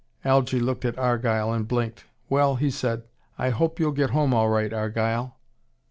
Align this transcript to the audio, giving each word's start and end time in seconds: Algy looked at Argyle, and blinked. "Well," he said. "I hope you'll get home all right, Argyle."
Algy 0.25 0.59
looked 0.59 0.83
at 0.83 0.97
Argyle, 0.97 1.53
and 1.53 1.67
blinked. 1.67 2.05
"Well," 2.27 2.55
he 2.55 2.71
said. 2.71 3.03
"I 3.37 3.51
hope 3.51 3.79
you'll 3.79 3.91
get 3.91 4.09
home 4.09 4.33
all 4.33 4.49
right, 4.49 4.73
Argyle." 4.73 5.37